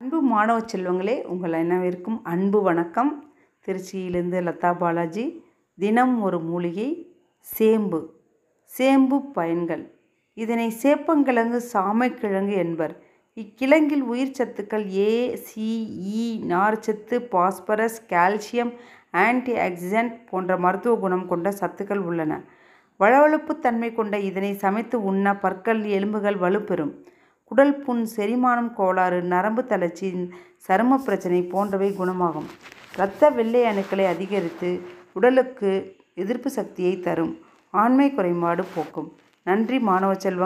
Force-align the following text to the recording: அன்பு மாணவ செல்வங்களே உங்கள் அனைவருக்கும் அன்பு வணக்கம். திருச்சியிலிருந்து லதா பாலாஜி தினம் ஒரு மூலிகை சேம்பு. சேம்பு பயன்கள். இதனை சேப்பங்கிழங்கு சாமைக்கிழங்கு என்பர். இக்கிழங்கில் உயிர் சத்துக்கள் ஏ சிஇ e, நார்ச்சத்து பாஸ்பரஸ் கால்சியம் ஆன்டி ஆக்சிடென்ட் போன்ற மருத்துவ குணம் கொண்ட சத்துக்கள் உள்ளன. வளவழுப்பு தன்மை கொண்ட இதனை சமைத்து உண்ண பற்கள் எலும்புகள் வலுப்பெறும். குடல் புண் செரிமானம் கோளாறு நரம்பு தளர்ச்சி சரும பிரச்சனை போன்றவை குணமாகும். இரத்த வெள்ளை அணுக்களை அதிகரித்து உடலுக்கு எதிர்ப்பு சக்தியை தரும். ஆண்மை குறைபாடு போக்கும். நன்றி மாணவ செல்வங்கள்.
அன்பு 0.00 0.18
மாணவ 0.30 0.58
செல்வங்களே 0.70 1.14
உங்கள் 1.32 1.54
அனைவருக்கும் 1.58 2.18
அன்பு 2.24 2.58
வணக்கம். 2.62 3.10
திருச்சியிலிருந்து 3.64 4.38
லதா 4.48 4.70
பாலாஜி 4.78 5.24
தினம் 5.78 6.12
ஒரு 6.22 6.38
மூலிகை 6.40 6.86
சேம்பு. 7.46 8.00
சேம்பு 8.72 9.18
பயன்கள். 9.38 9.84
இதனை 10.36 10.68
சேப்பங்கிழங்கு 10.82 11.60
சாமைக்கிழங்கு 11.72 12.56
என்பர். 12.64 12.94
இக்கிழங்கில் 13.36 14.04
உயிர் 14.12 14.36
சத்துக்கள் 14.38 14.86
ஏ 14.98 15.10
சிஇ 15.46 15.72
e, 16.16 16.28
நார்ச்சத்து 16.52 17.18
பாஸ்பரஸ் 17.34 17.98
கால்சியம் 18.12 18.74
ஆன்டி 19.24 19.56
ஆக்சிடென்ட் 19.66 20.14
போன்ற 20.30 20.58
மருத்துவ 20.58 20.96
குணம் 20.96 21.26
கொண்ட 21.26 21.54
சத்துக்கள் 21.62 22.04
உள்ளன. 22.10 22.42
வளவழுப்பு 23.00 23.54
தன்மை 23.58 23.92
கொண்ட 23.92 24.16
இதனை 24.30 24.54
சமைத்து 24.66 24.98
உண்ண 25.12 25.36
பற்கள் 25.36 25.82
எலும்புகள் 25.96 26.42
வலுப்பெறும். 26.44 26.94
குடல் 27.48 27.74
புண் 27.74 28.06
செரிமானம் 28.16 28.74
கோளாறு 28.74 29.22
நரம்பு 29.22 29.66
தளர்ச்சி 29.66 30.06
சரும 30.66 30.96
பிரச்சனை 30.96 31.42
போன்றவை 31.42 31.92
குணமாகும். 31.92 32.48
இரத்த 32.94 33.30
வெள்ளை 33.30 33.60
அணுக்களை 33.62 34.06
அதிகரித்து 34.06 34.80
உடலுக்கு 35.12 35.96
எதிர்ப்பு 36.14 36.50
சக்தியை 36.50 37.00
தரும். 37.00 37.38
ஆண்மை 37.70 38.14
குறைபாடு 38.14 38.64
போக்கும். 38.74 39.08
நன்றி 39.44 39.78
மாணவ 39.78 40.14
செல்வங்கள். 40.14 40.44